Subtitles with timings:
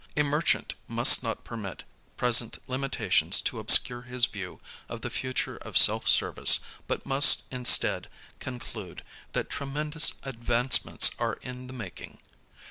[0.17, 1.83] A merchant must not permit
[2.17, 8.07] present limitations to obscure his view of the future of self service but must instead
[8.39, 9.03] conclude
[9.33, 12.17] that tremendous advancements are in the making.